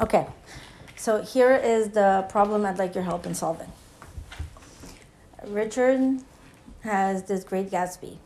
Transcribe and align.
Okay, 0.00 0.26
so 0.94 1.22
here 1.22 1.56
is 1.56 1.88
the 1.88 2.24
problem 2.28 2.64
I'd 2.64 2.78
like 2.78 2.94
your 2.94 3.02
help 3.02 3.26
in 3.26 3.34
solving. 3.34 3.72
Richard 5.44 6.20
has 6.82 7.24
this 7.24 7.42
Great 7.42 7.68
Gatsby, 7.68 8.18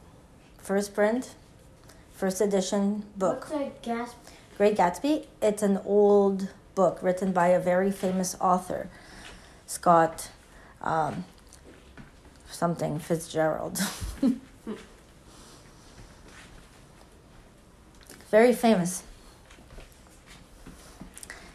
first 0.58 0.94
print, 0.94 1.34
first 2.12 2.42
edition 2.42 3.04
book. 3.16 3.48
What's 3.48 3.54
a 3.54 3.72
gas? 3.80 4.14
Great 4.58 4.76
Gatsby. 4.76 5.24
It's 5.40 5.62
an 5.62 5.80
old 5.86 6.50
book 6.74 6.98
written 7.00 7.32
by 7.32 7.48
a 7.48 7.58
very 7.58 7.90
famous 7.90 8.36
author, 8.38 8.90
Scott 9.66 10.28
um, 10.82 11.24
something 12.50 12.98
Fitzgerald. 12.98 13.80
very 18.30 18.52
famous. 18.52 19.04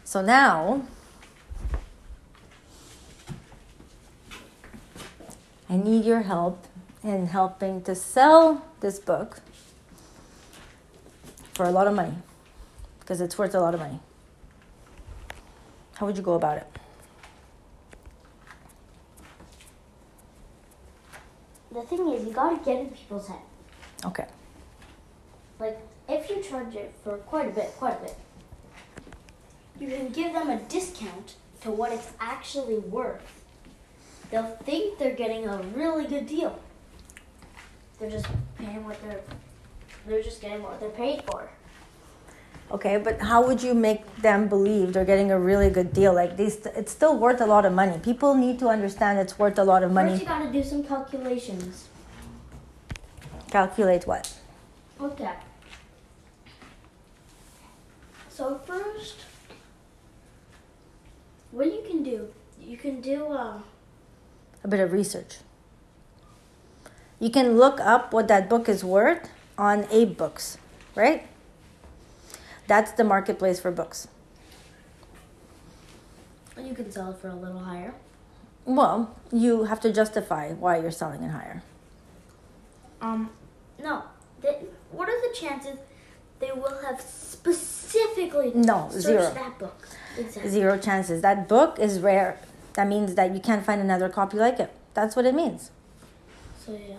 So 0.08 0.22
now 0.22 0.86
I 5.68 5.76
need 5.76 6.06
your 6.06 6.22
help 6.22 6.66
in 7.04 7.26
helping 7.26 7.82
to 7.82 7.94
sell 7.94 8.64
this 8.80 8.98
book 8.98 9.40
for 11.52 11.66
a 11.66 11.70
lot 11.70 11.86
of 11.86 11.94
money 11.94 12.14
because 13.00 13.20
it's 13.20 13.36
worth 13.36 13.54
a 13.54 13.60
lot 13.60 13.74
of 13.74 13.80
money. 13.80 14.00
How 15.96 16.06
would 16.06 16.16
you 16.16 16.22
go 16.22 16.36
about 16.36 16.56
it? 16.56 16.66
The 21.70 21.82
thing 21.82 22.08
is, 22.08 22.24
you 22.24 22.32
gotta 22.32 22.56
get 22.64 22.80
in 22.80 22.88
people's 22.92 23.28
head. 23.28 23.42
Okay. 24.06 24.26
Like, 25.60 25.78
if 26.08 26.30
you 26.30 26.42
charge 26.42 26.74
it 26.76 26.94
for 27.04 27.18
quite 27.18 27.48
a 27.48 27.50
bit, 27.50 27.74
quite 27.76 27.98
a 27.98 28.04
bit, 28.04 28.16
you 29.80 29.88
can 29.88 30.08
give 30.10 30.32
them 30.32 30.50
a 30.50 30.58
discount 30.60 31.34
to 31.62 31.70
what 31.70 31.92
it's 31.92 32.10
actually 32.20 32.78
worth. 32.78 33.22
They'll 34.30 34.56
think 34.64 34.98
they're 34.98 35.14
getting 35.14 35.46
a 35.46 35.58
really 35.74 36.06
good 36.06 36.26
deal. 36.26 36.58
They're 37.98 38.10
just 38.10 38.26
paying 38.58 38.84
what 38.84 39.00
they're. 39.02 39.20
They're 40.06 40.22
just 40.22 40.40
getting 40.40 40.62
what 40.62 40.80
they're 40.80 40.90
paid 40.90 41.22
for. 41.24 41.50
Okay, 42.70 42.98
but 42.98 43.20
how 43.20 43.46
would 43.46 43.62
you 43.62 43.74
make 43.74 44.04
them 44.16 44.46
believe 44.46 44.92
they're 44.92 45.04
getting 45.04 45.30
a 45.30 45.38
really 45.38 45.70
good 45.70 45.92
deal? 45.92 46.12
Like 46.12 46.36
these, 46.36 46.66
it's 46.66 46.92
still 46.92 47.16
worth 47.16 47.40
a 47.40 47.46
lot 47.46 47.64
of 47.64 47.72
money. 47.72 47.98
People 47.98 48.34
need 48.34 48.58
to 48.58 48.68
understand 48.68 49.18
it's 49.18 49.38
worth 49.38 49.58
a 49.58 49.64
lot 49.64 49.82
of 49.82 49.90
money. 49.90 50.10
First, 50.10 50.22
you 50.22 50.28
gotta 50.28 50.52
do 50.52 50.62
some 50.62 50.84
calculations. 50.84 51.88
Calculate 53.50 54.06
what? 54.06 54.34
Okay. 55.00 55.32
So 58.28 58.60
first, 58.66 59.16
what 61.50 61.66
you 61.66 61.82
can 61.86 62.02
do, 62.02 62.28
you 62.60 62.76
can 62.76 63.00
do. 63.00 63.26
Uh, 63.32 63.60
A 64.64 64.68
bit 64.68 64.80
of 64.80 64.92
research. 64.92 65.38
You 67.20 67.30
can 67.30 67.56
look 67.58 67.80
up 67.80 68.12
what 68.12 68.28
that 68.28 68.48
book 68.48 68.68
is 68.68 68.84
worth 68.84 69.28
on 69.56 69.84
AbeBooks, 69.84 70.56
right? 70.94 71.26
That's 72.68 72.92
the 72.92 73.02
marketplace 73.04 73.58
for 73.60 73.70
books. 73.70 74.08
And 76.56 76.66
you 76.68 76.74
can 76.74 76.90
sell 76.92 77.10
it 77.10 77.18
for 77.18 77.28
a 77.28 77.34
little 77.34 77.58
higher. 77.60 77.94
Well, 78.64 79.16
you 79.32 79.64
have 79.64 79.80
to 79.80 79.92
justify 79.92 80.52
why 80.52 80.78
you're 80.80 80.90
selling 80.90 81.22
it 81.22 81.30
higher. 81.30 81.62
Um, 83.00 83.30
no. 83.82 84.02
They, 84.42 84.62
what 84.92 85.08
are 85.08 85.20
the 85.28 85.34
chances 85.34 85.78
they 86.38 86.52
will 86.52 86.78
have 86.86 87.00
specifically 87.00 88.52
No, 88.54 88.88
zero. 88.92 89.32
that 89.34 89.58
book? 89.58 89.88
Exactly. 90.18 90.50
Zero 90.50 90.78
chances. 90.78 91.22
That 91.22 91.48
book 91.48 91.78
is 91.78 92.00
rare. 92.00 92.38
That 92.74 92.86
means 92.88 93.14
that 93.14 93.34
you 93.34 93.40
can't 93.40 93.64
find 93.64 93.80
another 93.80 94.08
copy 94.08 94.36
like 94.36 94.58
it. 94.60 94.70
That's 94.94 95.16
what 95.16 95.24
it 95.24 95.34
means. 95.34 95.70
So 96.64 96.78
yeah. 96.88 96.96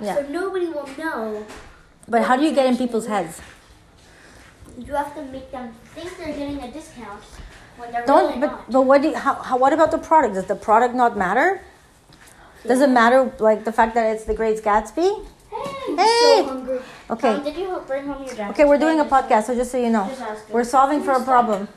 Yeah. 0.00 0.16
So 0.16 0.22
nobody 0.28 0.66
will 0.66 0.88
know. 0.98 1.46
But 2.08 2.22
how 2.24 2.36
do 2.36 2.42
you 2.42 2.52
get 2.54 2.66
in 2.66 2.76
people's 2.76 3.06
heads? 3.06 3.40
You 4.78 4.94
have 4.94 5.14
to 5.14 5.22
make 5.22 5.50
them 5.52 5.72
think 5.94 6.16
they're 6.16 6.26
getting 6.28 6.60
a 6.60 6.70
discount 6.72 7.22
when 7.76 7.92
they're 7.92 8.04
Don't. 8.06 8.28
really 8.28 8.40
But 8.40 8.46
not. 8.52 8.70
but 8.70 8.80
what 8.82 9.02
do 9.02 9.08
you, 9.08 9.16
how, 9.16 9.34
how 9.34 9.56
what 9.58 9.72
about 9.72 9.90
the 9.90 9.98
product? 9.98 10.34
Does 10.34 10.46
the 10.46 10.56
product 10.56 10.94
not 10.94 11.16
matter? 11.16 11.60
Does 12.66 12.80
it 12.80 12.88
matter 12.90 13.32
like 13.38 13.64
the 13.64 13.72
fact 13.72 13.94
that 13.94 14.06
it's 14.14 14.24
the 14.24 14.34
Great 14.34 14.62
Gatsby? 14.62 15.26
Hey, 15.96 16.02
I'm 16.02 16.06
Hey! 16.08 16.42
so 16.42 16.44
hungry. 16.48 16.80
Okay. 17.10 17.32
Tom, 17.34 17.44
did 17.44 17.56
you 17.56 17.82
bring 17.86 18.06
home 18.06 18.22
your 18.24 18.34
jacket? 18.34 18.52
Okay, 18.52 18.64
we're 18.64 18.78
doing 18.78 19.00
a 19.00 19.04
podcast, 19.04 19.44
so 19.44 19.54
just 19.54 19.70
so 19.72 19.78
you 19.78 19.90
know, 19.90 20.06
Just 20.08 20.20
ask 20.20 20.46
her. 20.48 20.54
we're 20.54 20.64
solving 20.64 21.02
for 21.02 21.12
a 21.12 21.22
problem. 21.22 21.68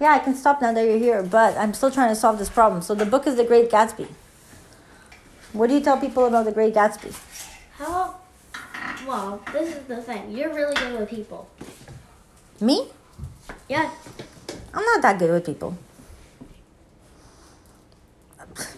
Yeah, 0.00 0.12
I 0.12 0.18
can 0.18 0.34
stop 0.34 0.60
now 0.60 0.72
that 0.72 0.84
you're 0.84 0.98
here, 0.98 1.22
but 1.22 1.56
I'm 1.56 1.74
still 1.74 1.90
trying 1.90 2.08
to 2.08 2.16
solve 2.16 2.38
this 2.38 2.50
problem. 2.50 2.82
So 2.82 2.94
the 2.94 3.06
book 3.06 3.26
is 3.26 3.36
The 3.36 3.44
Great 3.44 3.70
Gatsby. 3.70 4.08
What 5.52 5.68
do 5.68 5.74
you 5.74 5.80
tell 5.80 5.98
people 5.98 6.26
about 6.26 6.44
The 6.44 6.52
Great 6.52 6.74
Gatsby? 6.74 7.14
How? 7.78 8.16
Well, 9.06 9.40
this 9.52 9.76
is 9.76 9.84
the 9.86 10.02
thing. 10.02 10.30
You're 10.36 10.52
really 10.54 10.74
good 10.74 10.98
with 10.98 11.10
people. 11.10 11.48
Me? 12.60 12.88
Yeah. 13.68 13.90
I'm 14.74 14.84
not 14.84 15.02
that 15.02 15.18
good 15.18 15.30
with 15.30 15.44
people. 15.46 15.76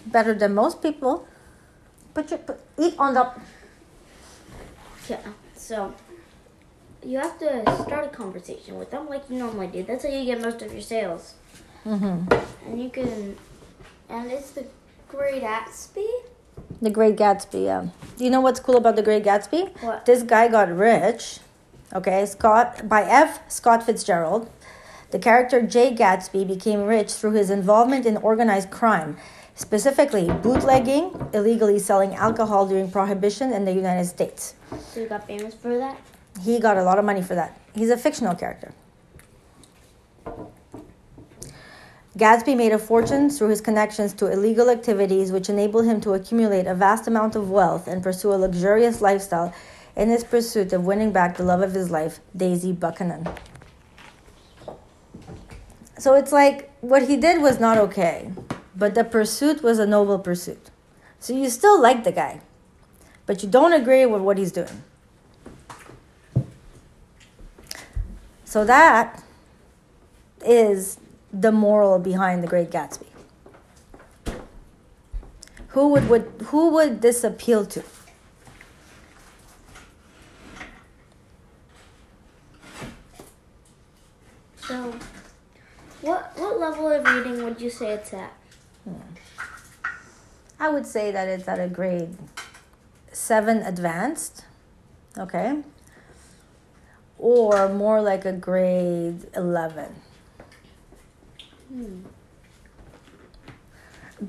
Better 0.07 0.35
than 0.35 0.55
most 0.55 0.83
people. 0.83 1.27
Put 2.13 2.31
your 2.31 2.39
put, 2.39 2.61
eat 2.79 2.95
on 2.99 3.15
the. 3.15 3.31
Yeah. 5.09 5.21
So 5.57 5.95
you 7.05 7.19
have 7.19 7.39
to 7.39 7.63
start 7.85 8.07
a 8.07 8.09
conversation 8.09 8.79
with 8.79 8.91
them 8.91 9.09
like 9.09 9.29
you 9.29 9.37
normally 9.39 9.67
do. 9.69 9.83
That's 9.83 10.05
how 10.05 10.11
you 10.11 10.25
get 10.25 10.41
most 10.41 10.63
of 10.63 10.73
your 10.73 10.83
sales. 10.83 11.35
hmm 11.85 12.23
And 12.67 12.83
you 12.83 12.89
can, 12.91 13.37
and 14.09 14.31
it's 14.31 14.51
the 14.53 14.65
Great 15.09 15.43
Gatsby. 15.43 16.07
The 16.81 16.91
Great 16.91 17.17
Gatsby. 17.17 17.65
Yeah. 17.65 17.87
Do 18.17 18.25
you 18.25 18.31
know 18.31 18.41
what's 18.41 18.61
cool 18.61 18.77
about 18.77 18.97
The 18.97 19.03
Great 19.03 19.25
Gatsby? 19.25 19.81
What? 19.83 20.07
This 20.07 20.23
guy 20.23 20.49
got 20.49 20.75
rich. 20.75 21.41
Okay, 21.93 22.27
Scott 22.27 22.89
by 22.89 23.03
F. 23.03 23.41
Scott 23.51 23.85
Fitzgerald. 23.85 24.51
The 25.11 25.19
character 25.19 25.63
Jay 25.63 25.95
Gatsby 25.95 26.47
became 26.47 26.83
rich 26.83 27.13
through 27.13 27.33
his 27.33 27.49
involvement 27.51 28.05
in 28.05 28.17
organized 28.17 28.71
crime, 28.71 29.17
specifically 29.55 30.29
bootlegging, 30.43 31.29
illegally 31.33 31.79
selling 31.79 32.15
alcohol 32.15 32.67
during 32.67 32.91
prohibition 32.91 33.53
in 33.53 33.65
the 33.65 33.73
United 33.73 34.07
States. 34.07 34.55
So 34.93 35.01
you 35.01 35.07
got 35.07 35.27
famous 35.27 35.55
for 35.55 35.77
that. 35.79 36.01
He 36.43 36.59
got 36.59 36.77
a 36.77 36.83
lot 36.83 36.99
of 36.99 37.05
money 37.05 37.23
for 37.23 37.35
that. 37.35 37.59
He's 37.75 37.91
a 37.91 37.97
fictional 37.97 38.35
character. 38.35 38.73
Gatsby 42.17 42.57
made 42.57 42.71
a 42.71 42.79
fortune 42.79 43.29
through 43.29 43.49
his 43.49 43.61
connections 43.61 44.13
to 44.15 44.31
illegal 44.31 44.71
activities, 44.71 45.33
which 45.33 45.49
enabled 45.49 45.85
him 45.85 46.01
to 46.03 46.15
accumulate 46.15 46.67
a 46.67 46.75
vast 46.75 47.09
amount 47.09 47.35
of 47.35 47.51
wealth 47.51 47.89
and 47.89 48.05
pursue 48.05 48.33
a 48.33 48.37
luxurious 48.37 49.01
lifestyle 49.01 49.53
in 49.97 50.09
his 50.09 50.23
pursuit 50.23 50.73
of 50.73 50.85
winning 50.85 51.13
back 51.13 51.37
the 51.37 51.43
love 51.43 51.61
of 51.61 51.73
his 51.73 51.91
life, 51.91 52.21
Daisy 52.37 52.71
Buchanan. 52.73 53.29
So 55.99 56.15
it's 56.15 56.31
like 56.31 56.71
what 56.81 57.09
he 57.09 57.17
did 57.17 57.43
was 57.43 57.59
not 57.59 57.79
okay, 57.79 58.31
but 58.77 58.95
the 58.95 59.05
pursuit 59.05 59.63
was 59.63 59.79
a 59.79 59.87
noble 59.87 60.19
pursuit. 60.19 60.71
So 61.21 61.33
you 61.33 61.49
still 61.49 61.81
like 61.81 62.05
the 62.05 62.13
guy, 62.13 62.41
but 63.27 63.43
you 63.43 63.49
don't 63.49 63.73
agree 63.73 64.05
with 64.07 64.23
what 64.23 64.39
he's 64.39 64.53
doing. 64.53 64.83
So 68.45 68.65
that 68.65 69.23
is 70.45 70.99
the 71.33 71.51
moral 71.51 71.99
behind 71.99 72.43
the 72.43 72.47
Great 72.47 72.71
Gatsby. 72.71 73.07
Who 75.69 75.89
would, 75.89 76.09
would 76.09 76.33
who 76.47 76.71
would 76.71 77.03
this 77.03 77.25
appeal 77.25 77.67
to? 77.67 77.83
So, 84.59 84.95
what 86.01 86.33
what 86.39 86.61
level 86.61 86.93
of 86.93 87.05
reading 87.05 87.43
would 87.43 87.61
you 87.61 87.71
say 87.71 87.91
it's 87.91 88.15
at? 88.15 88.33
I 90.59 90.69
would 90.69 90.87
say 90.87 91.11
that 91.11 91.29
it's 91.29 91.49
at 91.49 91.59
a 91.59 91.69
grade 91.69 92.17
seven 93.13 93.59
advanced, 93.59 94.45
okay, 95.19 95.63
or 97.19 97.69
more 97.69 98.01
like 98.01 98.25
a 98.25 98.33
grade 98.33 99.27
eleven. 99.35 99.97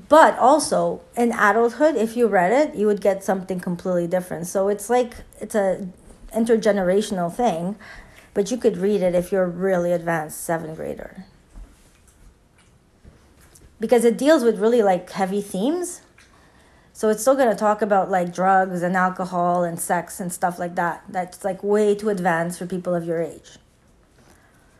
But 0.08 0.36
also 0.38 1.00
in 1.16 1.32
adulthood, 1.32 1.96
if 1.96 2.16
you 2.16 2.26
read 2.26 2.52
it, 2.52 2.74
you 2.74 2.86
would 2.86 3.00
get 3.00 3.24
something 3.24 3.60
completely 3.60 4.06
different. 4.06 4.46
So 4.46 4.68
it's 4.68 4.90
like 4.90 5.14
it's 5.40 5.54
a 5.54 5.88
intergenerational 6.34 7.32
thing, 7.32 7.76
but 8.34 8.50
you 8.50 8.56
could 8.56 8.76
read 8.76 9.00
it 9.00 9.14
if 9.14 9.32
you're 9.32 9.46
really 9.46 9.92
advanced 9.92 10.42
seventh 10.42 10.76
grader. 10.76 11.24
Because 13.78 14.04
it 14.04 14.16
deals 14.16 14.42
with 14.42 14.58
really 14.58 14.82
like 14.82 15.10
heavy 15.10 15.40
themes. 15.40 16.00
So 16.92 17.10
it's 17.10 17.20
still 17.20 17.34
going 17.34 17.50
to 17.50 17.54
talk 17.54 17.82
about 17.82 18.10
like 18.10 18.34
drugs 18.34 18.82
and 18.82 18.96
alcohol 18.96 19.64
and 19.64 19.78
sex 19.78 20.18
and 20.18 20.32
stuff 20.32 20.58
like 20.58 20.76
that. 20.76 21.04
That's 21.08 21.44
like 21.44 21.62
way 21.62 21.94
too 21.94 22.08
advanced 22.08 22.58
for 22.58 22.66
people 22.66 22.94
of 22.94 23.04
your 23.04 23.20
age. 23.20 23.58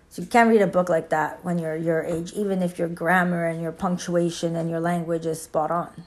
So 0.09 0.23
you 0.23 0.29
can't 0.29 0.49
read 0.49 0.63
a 0.63 0.67
book 0.67 0.89
like 0.89 1.11
that 1.11 1.45
when 1.45 1.59
you're 1.59 1.77
your 1.77 2.03
age, 2.03 2.33
even 2.33 2.63
if 2.63 2.79
your 2.79 2.89
grammar 2.89 3.45
and 3.45 3.61
your 3.61 3.71
punctuation 3.71 4.57
and 4.57 4.71
your 4.71 4.81
language 4.81 5.27
is 5.27 5.43
spot 5.43 5.71
on. 5.71 6.05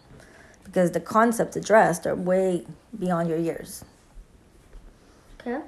Because 0.63 0.91
the 0.91 0.99
concepts 0.99 1.55
addressed 1.55 2.07
are 2.07 2.15
way 2.15 2.65
beyond 2.97 3.29
your 3.29 3.37
years. 3.37 3.85
Okay. 5.39 5.61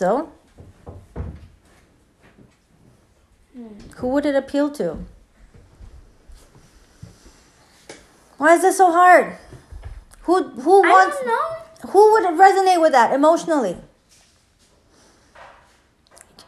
So, 0.00 0.32
who 3.96 4.08
would 4.08 4.24
it 4.24 4.34
appeal 4.34 4.70
to? 4.70 4.96
Why 8.38 8.54
is 8.54 8.62
this 8.62 8.78
so 8.78 8.90
hard? 8.92 9.36
Who 10.22 10.42
who 10.42 10.82
I 10.82 10.88
wants 10.88 11.18
don't 11.18 11.26
know. 11.26 11.90
who 11.90 12.12
would 12.12 12.24
resonate 12.40 12.80
with 12.80 12.92
that 12.92 13.12
emotionally? 13.12 13.76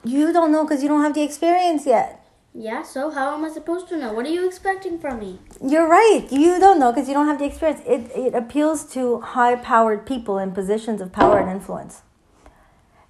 You 0.02 0.32
don't 0.32 0.50
know 0.50 0.64
because 0.64 0.82
you 0.82 0.88
don't 0.88 1.02
have 1.02 1.12
the 1.12 1.22
experience 1.22 1.84
yet. 1.84 2.24
Yeah, 2.54 2.82
so 2.82 3.10
how 3.10 3.34
am 3.34 3.44
I 3.44 3.50
supposed 3.50 3.86
to 3.88 3.98
know? 3.98 4.14
What 4.14 4.24
are 4.24 4.30
you 4.30 4.46
expecting 4.46 4.98
from 4.98 5.20
me? 5.20 5.40
You're 5.62 5.90
right. 5.90 6.26
You 6.30 6.58
don't 6.58 6.78
know 6.78 6.90
because 6.90 7.06
you 7.06 7.12
don't 7.12 7.26
have 7.26 7.38
the 7.38 7.44
experience. 7.44 7.82
It, 7.84 8.10
it 8.16 8.34
appeals 8.34 8.90
to 8.94 9.20
high 9.20 9.56
powered 9.56 10.06
people 10.06 10.38
in 10.38 10.52
positions 10.52 11.02
of 11.02 11.12
power 11.12 11.38
and 11.38 11.50
influence 11.50 12.00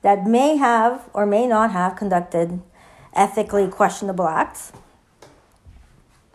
that 0.03 0.27
may 0.27 0.57
have 0.57 1.09
or 1.15 1.25
may 1.27 1.47
not 1.47 1.71
have 1.71 1.97
conducted 1.97 2.61
ethically 3.15 3.69
questionable 3.69 4.27
acts, 4.29 4.73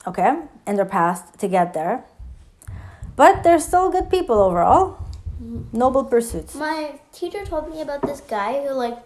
okay, 0.06 0.42
in 0.66 0.75
their 0.75 0.86
past 0.86 1.38
to 1.40 1.48
get 1.48 1.74
there. 1.74 2.04
But 3.16 3.44
they're 3.44 3.60
still 3.60 3.90
good 3.90 4.10
people 4.10 4.40
overall. 4.40 5.00
Noble 5.72 6.04
pursuits. 6.04 6.56
My 6.56 7.00
teacher 7.12 7.46
told 7.46 7.69
me 7.69 7.81
about 7.81 8.02
this 8.02 8.22
guy 8.22 8.66
who 8.66 8.74
like 8.74 8.98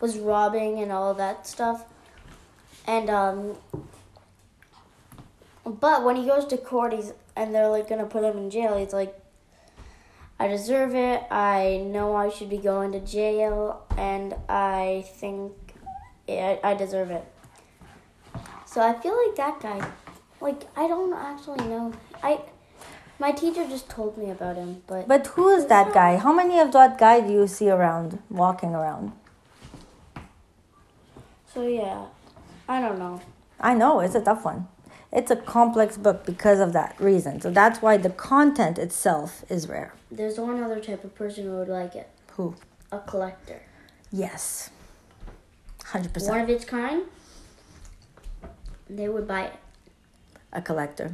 was 0.00 0.18
robbing 0.18 0.80
and 0.80 0.92
all 0.92 1.14
that 1.14 1.46
stuff. 1.46 1.84
And 2.86 3.10
um 3.10 3.56
but 5.64 6.04
when 6.04 6.16
he 6.16 6.24
goes 6.26 6.44
to 6.46 6.56
court 6.56 6.92
he's 6.92 7.12
and 7.34 7.54
they're 7.54 7.68
like 7.68 7.88
gonna 7.88 8.06
put 8.06 8.24
him 8.24 8.36
in 8.36 8.50
jail, 8.50 8.76
he's 8.76 8.92
like 8.92 9.14
I 10.38 10.48
deserve 10.48 10.94
it. 10.94 11.22
I 11.30 11.82
know 11.86 12.14
I 12.14 12.28
should 12.28 12.50
be 12.50 12.58
going 12.58 12.92
to 12.92 13.00
jail 13.00 13.86
and 13.96 14.34
I 14.48 15.04
think 15.14 15.52
I, 16.28 16.60
I 16.62 16.74
deserve 16.74 17.10
it. 17.10 17.24
So 18.66 18.80
I 18.82 18.92
feel 19.00 19.16
like 19.26 19.36
that 19.36 19.60
guy 19.60 19.88
like 20.40 20.62
I 20.76 20.86
don't 20.88 21.12
actually 21.12 21.66
know. 21.68 21.92
I 22.22 22.40
my 23.18 23.32
teacher 23.32 23.66
just 23.66 23.88
told 23.88 24.18
me 24.18 24.30
about 24.30 24.56
him, 24.56 24.82
but 24.86 25.08
But 25.08 25.26
who 25.28 25.48
is 25.48 25.66
that 25.66 25.94
guy? 25.94 26.16
How 26.16 26.32
many 26.32 26.58
of 26.58 26.72
that 26.72 26.98
guy 26.98 27.20
do 27.20 27.32
you 27.32 27.46
see 27.46 27.70
around, 27.70 28.22
walking 28.28 28.74
around? 28.74 29.12
so 31.52 31.66
yeah. 31.66 32.04
I 32.68 32.80
don't 32.80 32.98
know. 32.98 33.20
I 33.58 33.72
know, 33.74 34.00
it's 34.00 34.14
a 34.14 34.20
tough 34.20 34.44
one. 34.44 34.68
It's 35.12 35.30
a 35.30 35.36
complex 35.36 35.96
book 35.96 36.26
because 36.26 36.60
of 36.60 36.72
that 36.72 36.96
reason. 37.00 37.40
So 37.40 37.50
that's 37.50 37.80
why 37.80 37.96
the 37.96 38.10
content 38.10 38.78
itself 38.78 39.44
is 39.48 39.68
rare. 39.68 39.94
There's 40.10 40.38
one 40.38 40.62
other 40.62 40.80
type 40.80 41.04
of 41.04 41.14
person 41.14 41.44
who 41.44 41.56
would 41.56 41.68
like 41.68 41.94
it. 41.94 42.08
Who? 42.32 42.54
A 42.92 42.98
collector. 42.98 43.62
Yes. 44.12 44.70
100%. 45.80 46.28
One 46.28 46.40
of 46.40 46.50
its 46.50 46.64
kind. 46.64 47.04
They 48.88 49.08
would 49.08 49.26
buy 49.26 49.44
it 49.46 49.54
A 50.52 50.62
collector. 50.62 51.12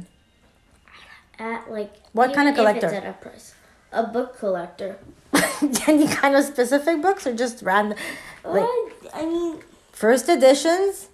at 1.39 1.71
like 1.71 1.93
What 2.13 2.33
kind 2.33 2.49
of 2.49 2.55
collector? 2.55 2.87
At 2.87 3.05
a 3.05 3.13
price. 3.13 3.55
A 3.91 4.03
book 4.03 4.37
collector. 4.37 4.97
Any 5.87 6.07
kind 6.07 6.35
of 6.35 6.43
specific 6.43 7.01
books 7.01 7.25
or 7.25 7.33
just 7.33 7.61
random? 7.63 7.97
Like 8.43 8.61
Well, 8.63 8.89
I 9.13 9.25
mean, 9.25 9.59
first 9.91 10.27
editions? 10.29 11.09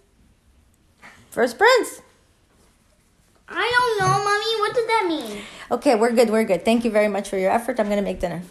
First 1.29 1.57
prints? 1.57 2.01
I 3.51 3.65
don't 3.75 3.99
know, 3.99 4.13
mommy. 4.23 4.59
What 4.61 4.75
does 4.75 4.87
that 4.87 5.05
mean? 5.07 5.43
Okay, 5.71 5.95
we're 5.95 6.11
good, 6.11 6.29
we're 6.29 6.43
good. 6.43 6.63
Thank 6.65 6.85
you 6.85 6.91
very 6.91 7.07
much 7.07 7.29
for 7.29 7.37
your 7.37 7.51
effort. 7.51 7.79
I'm 7.79 7.87
going 7.87 7.97
to 7.97 8.03
make 8.03 8.19
dinner. 8.19 8.43